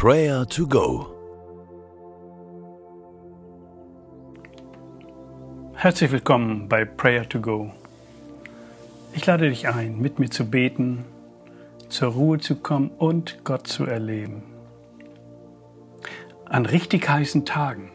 Prayer 0.00 0.46
to 0.46 0.64
Go. 0.64 1.08
Herzlich 5.74 6.12
willkommen 6.12 6.68
bei 6.68 6.84
Prayer 6.84 7.28
to 7.28 7.40
Go. 7.40 7.72
Ich 9.12 9.26
lade 9.26 9.48
dich 9.50 9.66
ein, 9.66 9.98
mit 9.98 10.20
mir 10.20 10.30
zu 10.30 10.48
beten, 10.48 11.04
zur 11.88 12.12
Ruhe 12.12 12.38
zu 12.38 12.54
kommen 12.54 12.90
und 12.90 13.40
Gott 13.42 13.66
zu 13.66 13.86
erleben. 13.86 14.44
An 16.44 16.64
richtig 16.64 17.08
heißen 17.08 17.44
Tagen, 17.44 17.90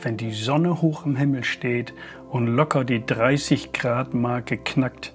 wenn 0.00 0.16
die 0.16 0.30
Sonne 0.30 0.80
hoch 0.80 1.06
im 1.06 1.16
Himmel 1.16 1.42
steht 1.42 1.92
und 2.30 2.46
locker 2.46 2.84
die 2.84 3.04
30 3.04 3.72
Grad 3.72 4.14
Marke 4.14 4.58
knackt, 4.58 5.12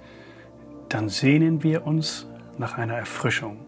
dann 0.89 1.07
sehnen 1.07 1.63
wir 1.63 1.87
uns 1.87 2.27
nach 2.57 2.77
einer 2.77 2.95
Erfrischung. 2.95 3.65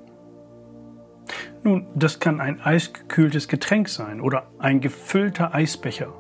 Nun, 1.66 1.88
das 1.96 2.20
kann 2.20 2.42
ein 2.42 2.62
eisgekühltes 2.62 3.48
Getränk 3.48 3.90
sein 3.90 4.22
oder 4.22 4.46
ein 4.60 4.82
gefüllter 4.82 5.56
Eisbecher 5.56 6.14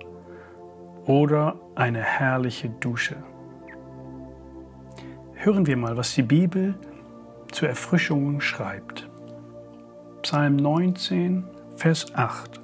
oder 1.05 1.59
eine 1.75 2.01
herrliche 2.01 2.70
Dusche. 2.70 3.17
Hören 5.35 5.67
wir 5.67 5.77
mal, 5.77 5.97
was 5.97 6.15
die 6.15 6.23
Bibel 6.23 6.73
zur 7.51 7.70
Erfrischung 7.70 8.41
schreibt. 8.41 9.07
Psalm 10.23 10.55
19, 10.55 11.43
Vers 11.75 12.07
8. 12.15 12.59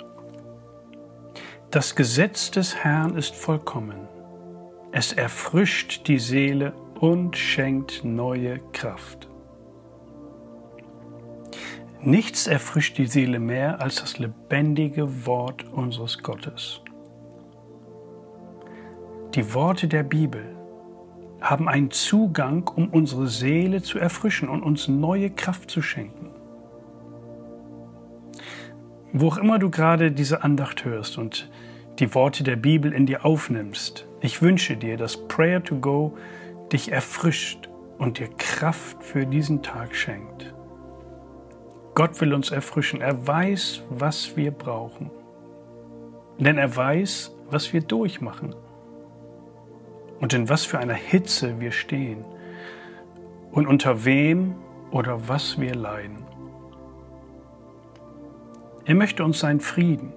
Das 1.69 1.95
Gesetz 1.95 2.49
des 2.49 2.75
Herrn 2.77 3.15
ist 3.15 3.35
vollkommen. 3.35 4.07
Es 4.91 5.13
erfrischt 5.13 6.07
die 6.07 6.17
Seele 6.17 6.73
und 6.99 7.37
schenkt 7.37 8.03
neue 8.03 8.57
Kraft. 8.73 9.30
Nichts 12.03 12.47
erfrischt 12.47 12.97
die 12.97 13.05
Seele 13.05 13.39
mehr 13.39 13.79
als 13.79 13.97
das 13.97 14.17
lebendige 14.17 15.27
Wort 15.27 15.65
unseres 15.71 16.17
Gottes. 16.23 16.81
Die 19.35 19.53
Worte 19.53 19.87
der 19.87 20.01
Bibel 20.01 20.43
haben 21.41 21.69
einen 21.69 21.91
Zugang, 21.91 22.67
um 22.67 22.89
unsere 22.89 23.27
Seele 23.27 23.83
zu 23.83 23.99
erfrischen 23.99 24.49
und 24.49 24.63
uns 24.63 24.87
neue 24.87 25.29
Kraft 25.29 25.69
zu 25.69 25.83
schenken. 25.83 26.31
Wo 29.13 29.27
auch 29.27 29.37
immer 29.37 29.59
du 29.59 29.69
gerade 29.69 30.11
diese 30.11 30.43
Andacht 30.43 30.85
hörst 30.85 31.19
und 31.19 31.51
die 31.99 32.15
Worte 32.15 32.43
der 32.43 32.55
Bibel 32.55 32.93
in 32.93 33.05
dir 33.05 33.25
aufnimmst, 33.25 34.07
ich 34.21 34.41
wünsche 34.41 34.75
dir, 34.75 34.97
dass 34.97 35.27
Prayer 35.27 35.63
to 35.63 35.75
Go 35.75 36.17
dich 36.71 36.91
erfrischt 36.91 37.69
und 37.99 38.17
dir 38.17 38.29
Kraft 38.39 39.03
für 39.03 39.27
diesen 39.27 39.61
Tag 39.61 39.95
schenkt. 39.95 40.55
Gott 41.93 42.19
will 42.21 42.33
uns 42.33 42.51
erfrischen. 42.51 43.01
Er 43.01 43.27
weiß, 43.27 43.81
was 43.89 44.35
wir 44.37 44.51
brauchen. 44.51 45.11
Denn 46.37 46.57
er 46.57 46.75
weiß, 46.75 47.35
was 47.49 47.73
wir 47.73 47.81
durchmachen. 47.81 48.55
Und 50.19 50.33
in 50.33 50.49
was 50.49 50.65
für 50.65 50.79
einer 50.79 50.93
Hitze 50.93 51.59
wir 51.59 51.71
stehen. 51.71 52.25
Und 53.51 53.67
unter 53.67 54.05
wem 54.05 54.55
oder 54.91 55.27
was 55.27 55.59
wir 55.59 55.75
leiden. 55.75 56.25
Er 58.85 58.95
möchte 58.95 59.23
uns 59.23 59.39
seinen 59.39 59.59
Frieden, 59.59 60.13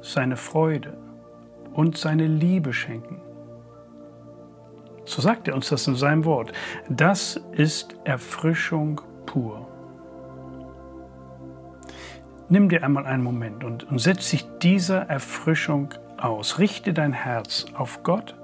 seine 0.00 0.36
Freude 0.36 0.96
und 1.74 1.98
seine 1.98 2.26
Liebe 2.26 2.72
schenken. 2.72 3.20
So 5.04 5.20
sagt 5.20 5.48
er 5.48 5.54
uns 5.54 5.68
das 5.68 5.86
in 5.86 5.96
seinem 5.96 6.24
Wort. 6.24 6.52
Das 6.88 7.40
ist 7.52 7.94
Erfrischung 8.04 9.00
pur. 9.26 9.68
Nimm 12.48 12.68
dir 12.68 12.84
einmal 12.84 13.06
einen 13.06 13.22
Moment 13.22 13.64
und, 13.64 13.84
und 13.84 13.98
setz 13.98 14.30
dich 14.30 14.46
dieser 14.62 15.08
Erfrischung 15.08 15.94
aus. 16.18 16.58
Richte 16.58 16.92
dein 16.92 17.12
Herz 17.12 17.66
auf 17.74 18.02
Gott 18.02 18.34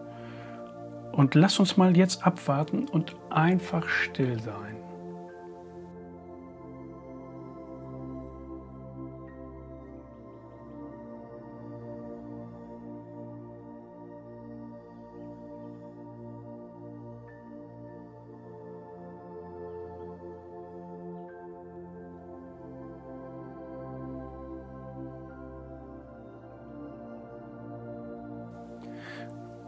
und 1.12 1.34
lass 1.34 1.58
uns 1.58 1.76
mal 1.76 1.96
jetzt 1.96 2.26
abwarten 2.26 2.88
und 2.88 3.14
einfach 3.28 3.88
still 3.88 4.40
sein. 4.40 4.76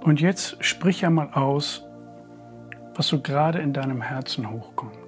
Und 0.04 0.20
jetzt 0.20 0.56
sprich 0.64 1.06
einmal 1.06 1.30
aus, 1.32 1.84
was 2.94 3.06
so 3.06 3.20
gerade 3.20 3.60
in 3.60 3.72
deinem 3.72 4.02
Herzen 4.02 4.50
hochkommt. 4.50 4.98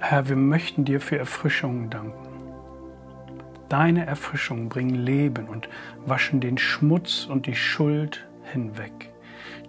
Herr, 0.00 0.28
wir 0.28 0.36
möchten 0.36 0.84
dir 0.84 1.00
für 1.00 1.16
Erfrischungen 1.16 1.88
danken. 1.88 2.31
Deine 3.72 4.04
Erfrischung 4.04 4.68
bringen 4.68 4.96
Leben 4.96 5.48
und 5.48 5.66
waschen 6.04 6.42
den 6.42 6.58
Schmutz 6.58 7.24
und 7.24 7.46
die 7.46 7.54
Schuld 7.54 8.22
hinweg. 8.42 9.10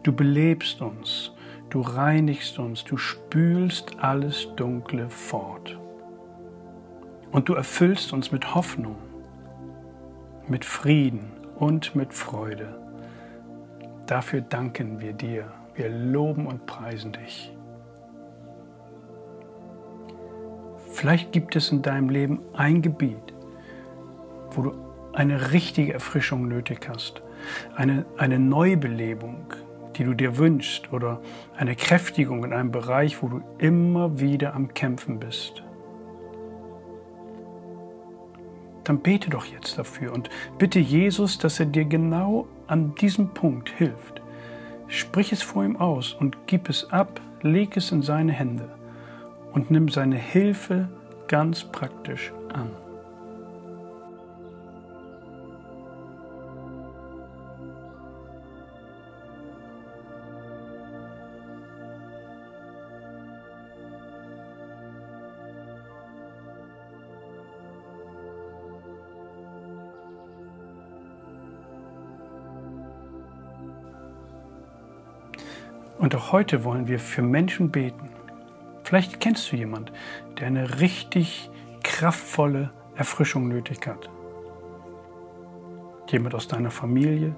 Du 0.03 0.11
belebst 0.11 0.81
uns, 0.81 1.31
du 1.69 1.79
reinigst 1.79 2.59
uns, 2.59 2.83
du 2.83 2.97
spülst 2.97 3.99
alles 3.99 4.49
Dunkle 4.57 5.09
fort. 5.09 5.79
Und 7.31 7.47
du 7.47 7.53
erfüllst 7.53 8.11
uns 8.11 8.33
mit 8.33 8.53
Hoffnung, 8.53 8.97
mit 10.49 10.65
Frieden 10.65 11.31
und 11.55 11.95
mit 11.95 12.13
Freude. 12.13 12.77
Dafür 14.05 14.41
danken 14.41 14.99
wir 14.99 15.13
dir. 15.13 15.49
Wir 15.75 15.87
loben 15.87 16.45
und 16.45 16.65
preisen 16.65 17.13
dich. 17.13 17.55
Vielleicht 20.91 21.31
gibt 21.31 21.55
es 21.55 21.71
in 21.71 21.81
deinem 21.81 22.09
Leben 22.09 22.41
ein 22.51 22.81
Gebiet, 22.81 23.32
wo 24.55 24.61
du 24.61 24.73
eine 25.13 25.51
richtige 25.51 25.93
Erfrischung 25.93 26.47
nötig 26.47 26.87
hast, 26.89 27.21
eine, 27.75 28.05
eine 28.17 28.39
Neubelebung, 28.39 29.53
die 29.95 30.03
du 30.03 30.13
dir 30.13 30.37
wünschst 30.37 30.91
oder 30.91 31.21
eine 31.55 31.75
Kräftigung 31.75 32.43
in 32.43 32.53
einem 32.53 32.71
Bereich, 32.71 33.21
wo 33.21 33.27
du 33.27 33.41
immer 33.59 34.19
wieder 34.19 34.55
am 34.55 34.73
Kämpfen 34.73 35.19
bist. 35.19 35.63
Dann 38.83 38.99
bete 38.99 39.29
doch 39.29 39.45
jetzt 39.45 39.77
dafür 39.77 40.11
und 40.11 40.29
bitte 40.57 40.79
Jesus, 40.79 41.37
dass 41.37 41.59
er 41.59 41.67
dir 41.67 41.85
genau 41.85 42.47
an 42.67 42.95
diesem 42.95 43.29
Punkt 43.29 43.69
hilft. 43.69 44.21
Sprich 44.87 45.31
es 45.31 45.41
vor 45.41 45.63
ihm 45.63 45.77
aus 45.77 46.13
und 46.13 46.47
gib 46.47 46.69
es 46.69 46.91
ab, 46.91 47.21
leg 47.41 47.77
es 47.77 47.91
in 47.91 48.01
seine 48.01 48.33
Hände 48.33 48.69
und 49.53 49.71
nimm 49.71 49.89
seine 49.89 50.17
Hilfe 50.17 50.89
ganz 51.27 51.63
praktisch 51.63 52.33
an. 52.51 52.82
Und 76.03 76.13
auch 76.15 76.33
heute 76.33 76.65
wollen 76.65 76.89
wir 76.89 76.99
für 76.99 77.21
Menschen 77.21 77.71
beten. 77.71 78.09
Vielleicht 78.83 79.21
kennst 79.21 79.49
du 79.49 79.55
jemand, 79.55 79.93
der 80.37 80.47
eine 80.47 80.81
richtig 80.81 81.49
kraftvolle 81.81 82.71
Erfrischung 82.97 83.47
nötig 83.47 83.87
hat. 83.87 84.09
Jemand 86.09 86.35
aus 86.35 86.49
deiner 86.49 86.71
Familie, 86.71 87.33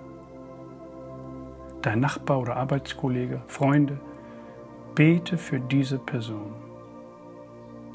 dein 1.84 2.00
Nachbar 2.00 2.40
oder 2.40 2.56
Arbeitskollege, 2.56 3.44
Freunde. 3.46 4.00
Bete 4.96 5.38
für 5.38 5.60
diese 5.60 6.00
Person. 6.00 6.56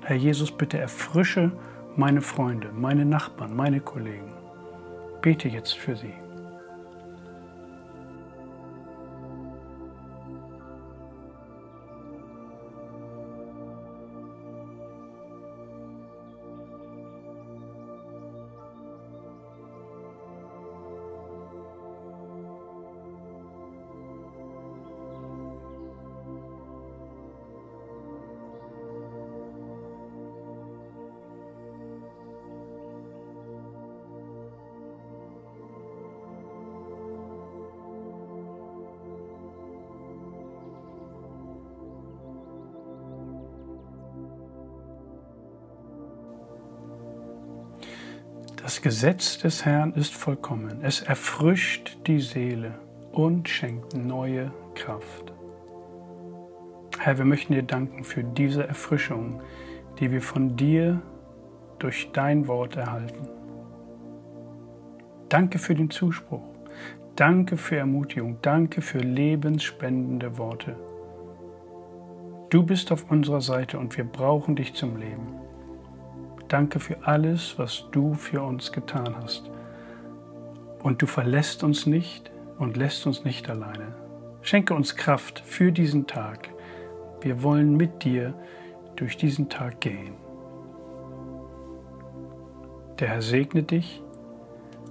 Herr 0.04 0.14
Jesus, 0.14 0.52
bitte 0.52 0.78
erfrische 0.78 1.50
meine 1.96 2.22
Freunde, 2.22 2.70
meine 2.72 3.04
Nachbarn, 3.04 3.56
meine 3.56 3.80
Kollegen. 3.80 4.32
Bete 5.20 5.48
jetzt 5.48 5.74
für 5.74 5.96
sie. 5.96 6.14
Das 48.70 48.82
Gesetz 48.82 49.36
des 49.38 49.64
Herrn 49.64 49.94
ist 49.94 50.14
vollkommen. 50.14 50.84
Es 50.84 51.02
erfrischt 51.02 51.98
die 52.06 52.20
Seele 52.20 52.78
und 53.10 53.48
schenkt 53.48 53.96
neue 53.96 54.52
Kraft. 54.76 55.32
Herr, 56.96 57.18
wir 57.18 57.24
möchten 57.24 57.52
dir 57.52 57.64
danken 57.64 58.04
für 58.04 58.22
diese 58.22 58.64
Erfrischung, 58.64 59.42
die 59.98 60.12
wir 60.12 60.22
von 60.22 60.56
dir 60.56 61.02
durch 61.80 62.12
dein 62.12 62.46
Wort 62.46 62.76
erhalten. 62.76 63.26
Danke 65.28 65.58
für 65.58 65.74
den 65.74 65.90
Zuspruch. 65.90 66.44
Danke 67.16 67.56
für 67.56 67.76
Ermutigung. 67.76 68.38
Danke 68.40 68.82
für 68.82 69.00
lebensspendende 69.00 70.38
Worte. 70.38 70.76
Du 72.50 72.62
bist 72.62 72.92
auf 72.92 73.10
unserer 73.10 73.40
Seite 73.40 73.80
und 73.80 73.96
wir 73.96 74.04
brauchen 74.04 74.54
dich 74.54 74.74
zum 74.74 74.96
Leben. 74.96 75.40
Danke 76.50 76.80
für 76.80 76.96
alles, 77.06 77.54
was 77.60 77.84
du 77.92 78.14
für 78.14 78.42
uns 78.42 78.72
getan 78.72 79.14
hast. 79.22 79.48
Und 80.82 81.00
du 81.00 81.06
verlässt 81.06 81.62
uns 81.62 81.86
nicht 81.86 82.32
und 82.58 82.76
lässt 82.76 83.06
uns 83.06 83.22
nicht 83.22 83.48
alleine. 83.48 83.94
Schenke 84.42 84.74
uns 84.74 84.96
Kraft 84.96 85.38
für 85.38 85.70
diesen 85.70 86.08
Tag. 86.08 86.50
Wir 87.20 87.44
wollen 87.44 87.76
mit 87.76 88.02
dir 88.02 88.34
durch 88.96 89.16
diesen 89.16 89.48
Tag 89.48 89.80
gehen. 89.80 90.14
Der 92.98 93.10
Herr 93.10 93.22
segne 93.22 93.62
dich 93.62 94.02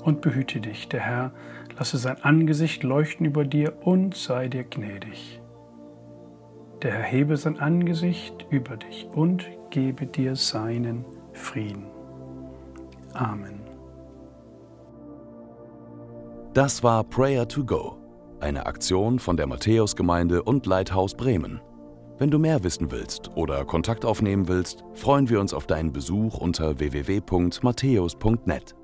und 0.05 0.21
behüte 0.21 0.61
dich. 0.61 0.87
Der 0.87 1.01
Herr 1.01 1.31
lasse 1.77 1.97
sein 1.97 2.23
Angesicht 2.23 2.83
leuchten 2.83 3.25
über 3.25 3.43
dir 3.43 3.73
und 3.85 4.15
sei 4.15 4.47
dir 4.47 4.63
gnädig. 4.63 5.41
Der 6.83 6.93
Herr 6.93 7.03
hebe 7.03 7.35
sein 7.35 7.59
Angesicht 7.59 8.45
über 8.49 8.77
dich 8.77 9.09
und 9.13 9.45
gebe 9.71 10.05
dir 10.05 10.37
seinen 10.37 11.03
Frieden. 11.39 11.85
Amen. 13.13 13.61
Das 16.53 16.83
war 16.83 17.03
Prayer 17.03 17.47
to 17.47 17.63
Go, 17.63 17.97
eine 18.39 18.65
Aktion 18.65 19.19
von 19.19 19.37
der 19.37 19.47
Matthäusgemeinde 19.47 20.43
und 20.43 20.65
Leithaus 20.65 21.15
Bremen. 21.15 21.61
Wenn 22.17 22.31
du 22.31 22.37
mehr 22.37 22.63
wissen 22.63 22.91
willst 22.91 23.31
oder 23.35 23.63
Kontakt 23.63 24.03
aufnehmen 24.03 24.47
willst, 24.49 24.83
freuen 24.93 25.29
wir 25.29 25.39
uns 25.39 25.53
auf 25.53 25.67
deinen 25.67 25.93
Besuch 25.93 26.37
unter 26.37 26.79
www.matthäus.net. 26.79 28.75